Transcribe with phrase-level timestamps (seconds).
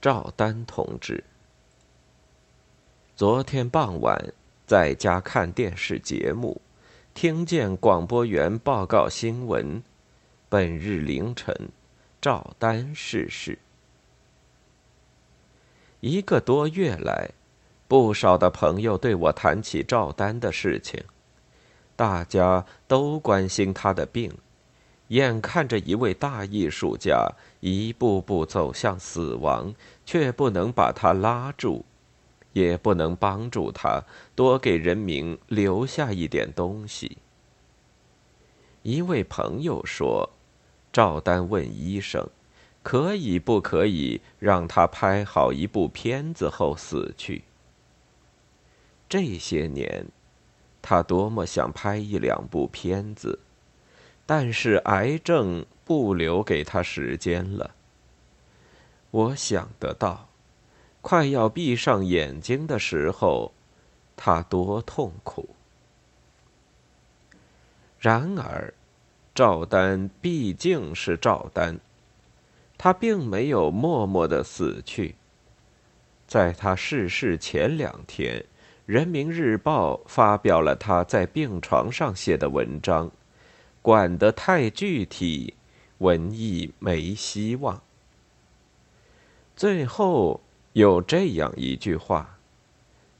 [0.00, 1.24] 赵丹同志。
[3.16, 4.32] 昨天傍晚
[4.64, 6.60] 在家看电视节目，
[7.14, 9.82] 听见广播员报告新闻：
[10.48, 11.52] 本日凌晨，
[12.20, 13.58] 赵丹逝世。
[15.98, 17.30] 一个多月来，
[17.88, 21.02] 不少的朋友对我谈起赵丹的事情，
[21.96, 24.32] 大家都关心他的病。
[25.08, 29.74] 眼看着一位大艺术家一步步走向死亡，
[30.04, 31.84] 却不能把他拉住，
[32.52, 37.18] 也不能帮助他多给人民留下一点东西。
[38.82, 40.30] 一位朋友说
[40.92, 42.28] ：“赵丹问医生，
[42.82, 47.44] 可以不可以让他拍好一部片子后死去？
[49.08, 50.06] 这些年，
[50.82, 53.38] 他多么想拍一两部片子。”
[54.30, 57.70] 但是癌症不留给他时间了。
[59.10, 60.28] 我想得到，
[61.00, 63.50] 快要闭上眼睛的时候，
[64.18, 65.48] 他多痛苦。
[67.98, 68.74] 然而，
[69.34, 71.80] 赵丹毕竟是赵丹，
[72.76, 75.14] 他并没有默默的死去。
[76.26, 78.40] 在他逝世前两天，
[78.84, 83.10] 《人民日报》发表了他在病床上写的文章。
[83.82, 85.54] 管得太具体，
[85.98, 87.82] 文艺没希望。
[89.56, 90.40] 最后
[90.72, 92.38] 有这样一句话，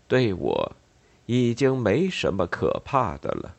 [0.06, 0.76] 对我
[1.26, 3.56] 已经没什么可怕的了。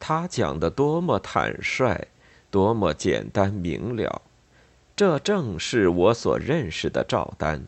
[0.00, 2.08] 他讲的多么坦率，
[2.50, 4.22] 多么简单明了，
[4.96, 7.66] 这正是我所认识的赵丹。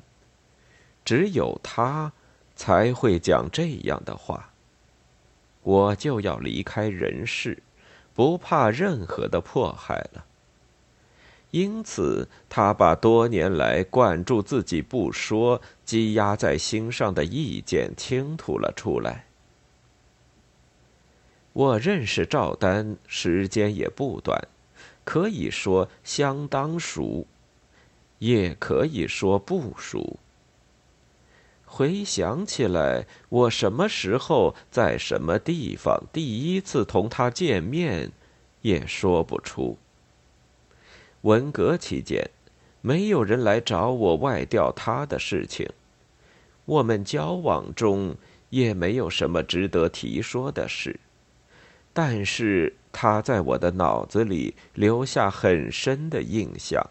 [1.05, 2.13] 只有他
[2.55, 4.50] 才会讲这样的话。
[5.71, 7.63] 我就要离开人世，
[8.13, 10.25] 不怕任何的迫害了。
[11.53, 19.27] 因此，他把多年来管住自己不说、积压在心上的意见倾吐了出来。
[21.53, 24.49] 我认识赵丹时间也不短，
[25.05, 27.25] 可以说相当熟，
[28.19, 30.19] 也可以说不熟。
[31.73, 38.11] 回想起来，我什么时候在什么地方第一次同他见面，
[38.63, 39.79] 也说不出。
[41.23, 42.29] 文革期间，
[42.81, 45.71] 没有人来找我外调他的事情，
[46.65, 48.17] 我们交往中
[48.49, 50.99] 也没有什么值得提说的事，
[51.93, 56.85] 但是他在我的脑子里留下很深的印象，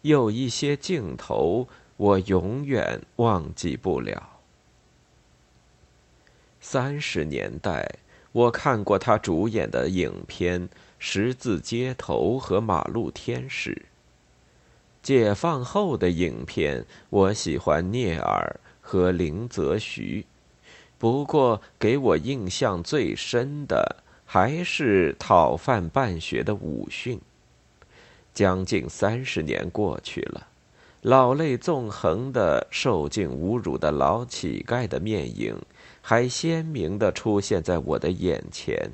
[0.00, 1.68] 有一些镜头。
[1.98, 4.38] 我永远忘记不了。
[6.60, 7.98] 三十年代，
[8.30, 10.68] 我看过他主演的影片
[11.00, 13.72] 《十字街头》和《马路天使》。
[15.02, 20.24] 解放后的影片，我喜欢聂耳和林则徐，
[20.98, 27.20] 不过给我印象最深的还是讨饭办学的武训。
[28.32, 30.46] 将近三十年过去了。
[31.02, 35.56] 老泪纵横的、受尽侮辱的老乞丐的面影，
[36.02, 38.90] 还鲜明的出现在我的眼前。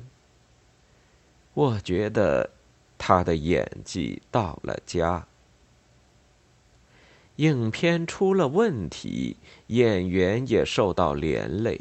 [1.55, 2.51] 我觉得，
[2.99, 5.27] 他的演技到了家。
[7.37, 9.39] 影片出了问题，
[9.69, 11.81] 演员也受到连累。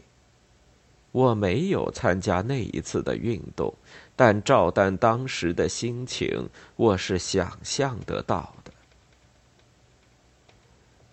[1.12, 3.75] 我没有参加那一次的运动，
[4.16, 8.56] 但赵丹当时的心情，我是想象得到。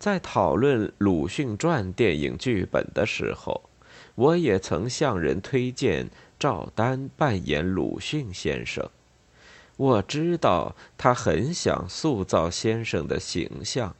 [0.00, 3.68] 在讨论《鲁迅传》电影剧本的时候，
[4.14, 8.88] 我也曾向人推荐赵丹扮演鲁迅先生。
[9.76, 13.94] 我知道他很想塑造先生的形象，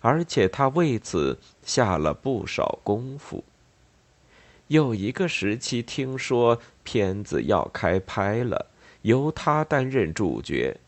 [0.00, 3.44] 而且他为此下了不少功夫。
[4.68, 8.70] 有一个时期，听说片子要开拍了，
[9.02, 10.78] 由他担任主角。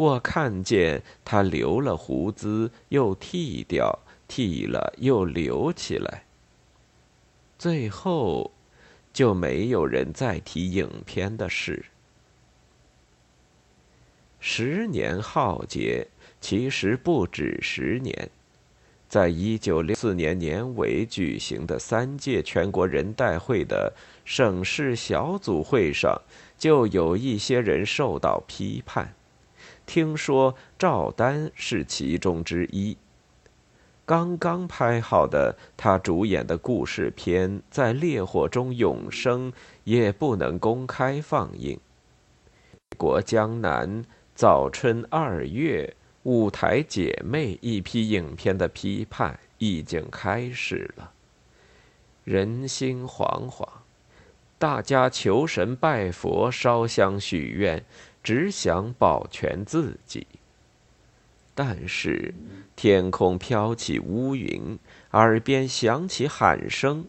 [0.00, 6.24] 我看见他留了胡子，又剃掉；剃了又留起来。
[7.58, 8.50] 最后，
[9.12, 11.84] 就没有人再提影片的事。
[14.38, 16.06] 十年浩劫，
[16.40, 18.30] 其实不止十年。
[19.06, 23.92] 在一九六四年年尾举行的三届全国人代会的
[24.24, 26.18] 省市小组会上，
[26.56, 29.14] 就有一些人受到批判。
[29.92, 32.96] 听说赵丹是其中之一。
[34.06, 39.52] 刚刚拍好的他主演的故事片在烈火中永生，
[39.82, 41.76] 也不能公开放映。
[42.96, 51.10] 国江南早春二月，舞台姐妹一批影片的批判已经开始了。
[52.22, 53.66] 人心惶惶，
[54.56, 57.84] 大家求神拜佛、烧香许愿，
[58.22, 60.26] 只想保全自己。
[61.54, 62.32] 但是，
[62.76, 64.78] 天空飘起乌云，
[65.10, 67.04] 耳边响起喊声，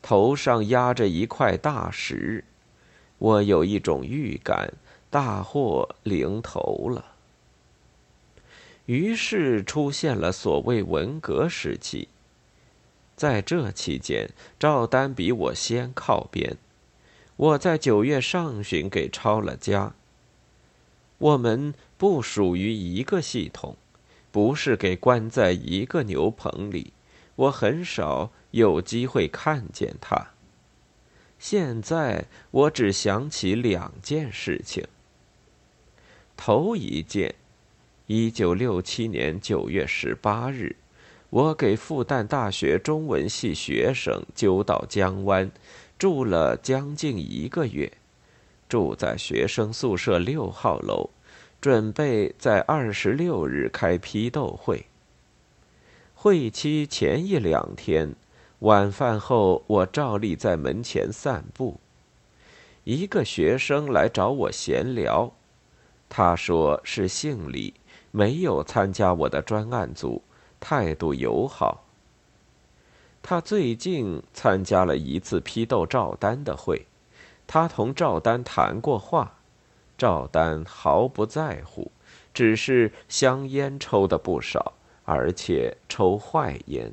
[0.00, 2.44] 头上压着一块大石，
[3.18, 4.72] 我有一种预感，
[5.10, 7.04] 大祸临头了。
[8.86, 12.08] 于是出现了所谓文革时期。
[13.14, 16.56] 在这期间，赵丹比我先靠边。
[17.36, 19.92] 我在九月上旬给抄了家。
[21.20, 23.76] 我们不属于一个系统，
[24.32, 26.94] 不是给关在一个牛棚里。
[27.36, 30.30] 我很少有机会看见他。
[31.38, 34.86] 现在我只想起两件事情。
[36.36, 37.34] 头一件，
[38.06, 40.76] 一九六七年九月十八日。
[41.28, 45.52] 我给复旦大学中文系学生揪到江湾，
[45.98, 47.92] 住了将近一个月，
[48.70, 51.10] 住在学生宿舍六号楼，
[51.60, 54.86] 准备在二十六日开批斗会。
[56.14, 58.14] 会期前一两天，
[58.60, 61.80] 晚饭后我照例在门前散步，
[62.84, 65.32] 一个学生来找我闲聊，
[66.08, 67.74] 他说是姓李，
[68.12, 70.22] 没有参加我的专案组。
[70.60, 71.84] 态度友好。
[73.22, 76.86] 他最近参加了一次批斗赵丹的会，
[77.52, 79.40] 他同赵丹谈过话，
[79.98, 81.90] 赵丹毫不在乎，
[82.32, 84.74] 只是香烟抽的不少，
[85.04, 86.92] 而且抽坏烟。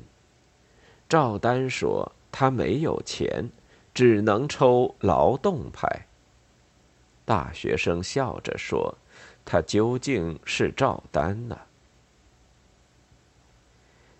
[1.08, 3.50] 赵丹说他没有钱，
[3.94, 6.08] 只能抽劳动派。
[7.24, 8.98] 大学生笑着说
[9.46, 11.56] ：“他究竟是赵丹呢？”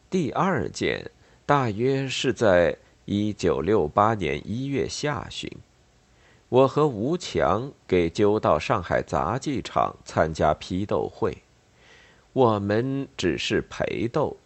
[0.09, 1.11] 第二件，
[1.45, 2.77] 大约是在
[3.07, 5.51] 一九六八年一月下旬，
[6.51, 11.43] 我和吴强给揪到上海杂技场参加批斗会。
[12.33, 14.37] 我们只是陪斗，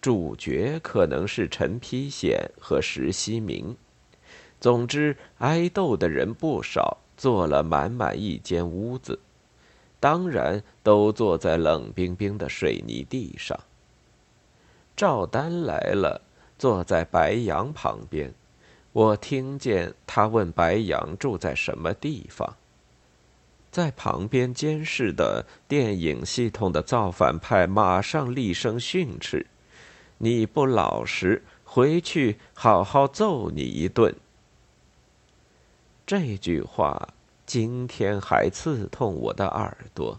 [0.00, 3.76] 主角可能是陈丕显和石西明。
[4.60, 9.18] 总之，挨斗的人不少，坐了满满一间屋子，
[9.98, 13.58] 当然都坐在冷冰冰的水泥地上。
[14.94, 16.20] 赵丹来了，
[16.58, 18.34] 坐在白杨旁边。
[18.92, 22.56] 我听见他问白杨住在什么地方。
[23.70, 29.46] 在旁边监视的电影系统的造反派马上厉声训斥
[30.18, 34.12] ：“你不老实，回去好好揍你一顿。”
[36.04, 37.10] 这句话
[37.46, 40.18] 今天还刺痛我的耳朵。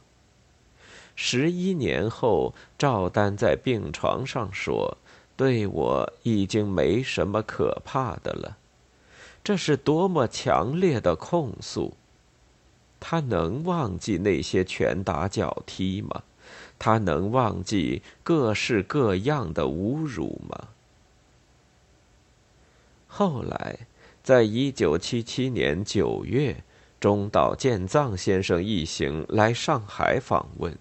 [1.17, 4.97] 十一年后，赵丹在病床上说
[5.35, 8.57] ：“对我已经没什么可怕的了。”
[9.43, 11.93] 这是多么强烈的控诉！
[12.99, 16.23] 他能忘记那些拳打脚踢吗？
[16.77, 20.67] 他能忘记各式各样的侮辱吗？
[23.07, 23.87] 后来，
[24.23, 26.63] 在一九七七年九月，
[26.99, 30.77] 中岛健藏先生一行来上海访问。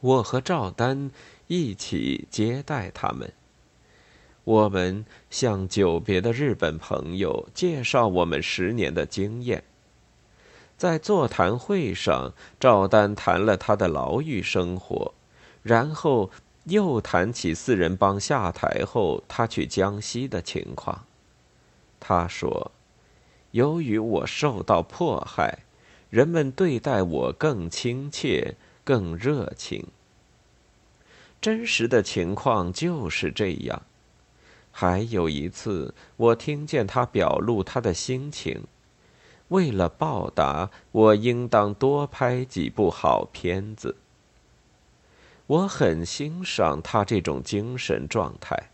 [0.00, 1.10] 我和赵丹
[1.46, 3.32] 一起接待他们。
[4.48, 9.62] 我们向久别的日本朋友介绍我们十年的经验。
[10.78, 15.12] 在座谈会上，赵丹谈了他的牢狱生活，
[15.62, 16.30] 然后
[16.64, 21.04] 又谈起四人帮下台后他去江西的情况。
[22.00, 22.72] 他说
[23.52, 25.58] ：“由于我受到迫害，
[26.08, 29.88] 人们对待我更亲切。”更热情。
[31.42, 33.82] 真实的情况就是这样。
[34.80, 38.62] 还有一次，我听见他表露他的心情。
[39.48, 43.96] 为了报答，我应当多拍几部好片子。
[45.48, 48.70] 我很欣赏他这种精神状态。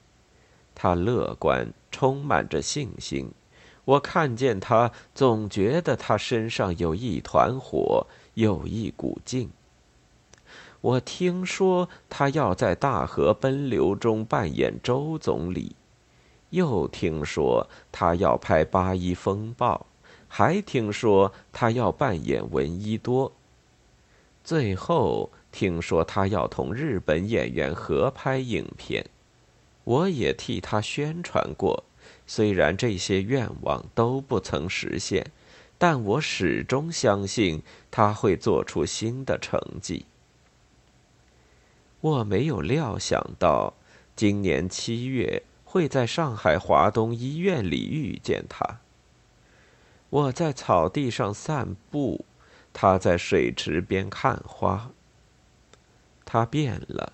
[0.75, 3.33] 他乐观，充满着信心。
[3.87, 9.49] 我看见他，总觉得他身上有一团火，有一股劲。
[10.83, 15.75] 我听说他要在大河奔流中扮演周总理，
[16.55, 19.87] 又听说他要拍《八一风暴》，
[20.29, 23.33] 还听说他要扮演闻一多。
[24.45, 29.05] 最后听说他要同日本演员合拍影片，
[29.83, 31.83] 我也替他宣传过。
[32.25, 35.33] 虽然这些愿望都不曾实现，
[35.77, 40.07] 但我始终相信他会做出新的成绩。
[42.01, 43.75] 我没有料想到，
[44.15, 45.43] 今年七月
[45.75, 48.79] 会在上海华东医院里遇见他。
[50.09, 52.25] 我在草地上散步，
[52.73, 54.93] 他在水池边看花。
[56.25, 57.13] 他变了，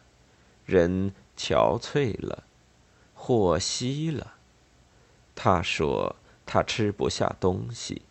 [0.67, 2.43] 人憔悴了，
[3.14, 4.35] 火熄了。
[5.35, 8.02] 他说他吃不下东西。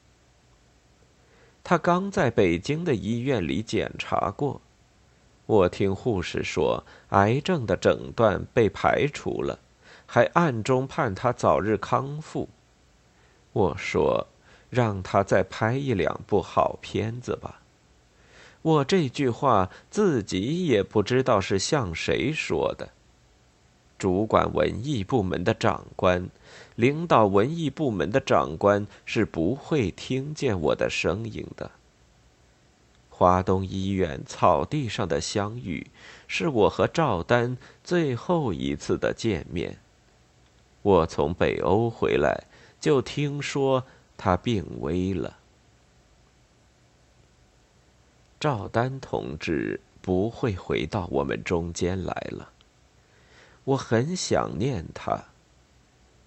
[1.63, 4.59] 他刚在北京的医院里检查过，
[5.45, 9.59] 我听护士说癌症的诊断被排除了，
[10.09, 12.49] 还暗中盼他早日康复。
[13.53, 14.27] 我说。
[14.69, 17.61] 让他再拍一两部好片子吧。
[18.61, 22.89] 我这句话自己也不知道是向谁说的。
[23.97, 26.29] 主管文艺部门的长官，
[26.75, 31.71] 领导文艺部门的长官是不会听见我的声音的。
[33.09, 35.87] 华东医院草地上的相遇，
[36.27, 39.79] 是我和赵丹最后一次的见面。
[40.81, 42.45] 我从北欧回来，
[42.79, 43.85] 就听说。
[44.21, 45.37] 他病危了，
[48.37, 52.49] 赵丹同志不会回到我们中间来了。
[53.63, 55.23] 我很想念他。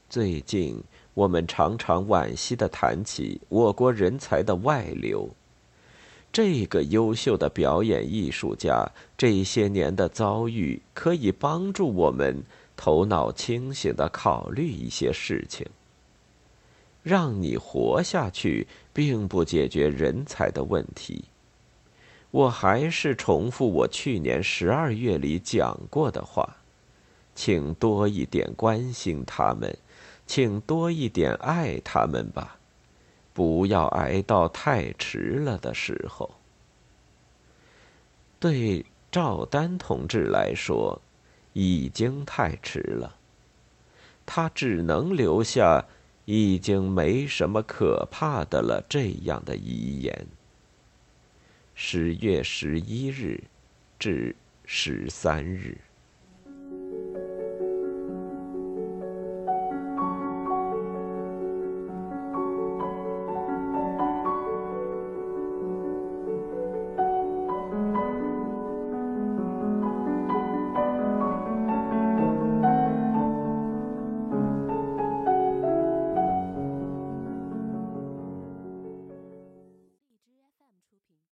[0.09, 0.82] 最近
[1.12, 5.28] 我们常常惋惜的谈起我国人才的外流。
[6.32, 12.42] 这个优秀的表演艺术家这些年的遭遇，可以帮助我们
[12.76, 15.67] 头脑清醒的考虑一些事情。
[17.02, 21.25] 让你活下去，并不解决人才的问题。
[22.31, 26.57] 我还是重复我去年十二月里讲过的话，
[27.35, 29.76] 请多一点关心他们，
[30.26, 32.57] 请多一点爱他们吧，
[33.35, 36.31] 不要挨到太迟了的时候。
[38.38, 41.02] 对赵丹同志来说，
[41.52, 43.16] 已经太迟了，
[44.25, 45.87] 他只能留下。
[46.25, 48.80] 已经没什么可怕的了。
[48.88, 50.26] 这样的遗言。
[51.75, 53.42] 十月十一日
[53.99, 55.76] 至十三日。